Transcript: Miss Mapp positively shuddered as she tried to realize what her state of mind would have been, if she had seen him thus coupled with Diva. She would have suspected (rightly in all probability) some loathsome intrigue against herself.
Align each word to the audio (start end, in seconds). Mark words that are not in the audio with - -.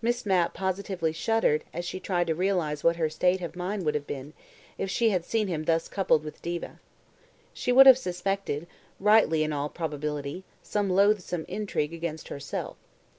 Miss 0.00 0.24
Mapp 0.24 0.54
positively 0.54 1.12
shuddered 1.12 1.62
as 1.74 1.84
she 1.84 2.00
tried 2.00 2.26
to 2.28 2.34
realize 2.34 2.82
what 2.82 2.96
her 2.96 3.10
state 3.10 3.42
of 3.42 3.54
mind 3.54 3.84
would 3.84 3.94
have 3.94 4.06
been, 4.06 4.32
if 4.78 4.88
she 4.88 5.10
had 5.10 5.26
seen 5.26 5.46
him 5.46 5.64
thus 5.66 5.88
coupled 5.88 6.24
with 6.24 6.40
Diva. 6.40 6.80
She 7.52 7.70
would 7.70 7.84
have 7.84 7.98
suspected 7.98 8.66
(rightly 8.98 9.42
in 9.42 9.52
all 9.52 9.68
probability) 9.68 10.44
some 10.62 10.88
loathsome 10.88 11.44
intrigue 11.48 11.92
against 11.92 12.28
herself. 12.28 12.78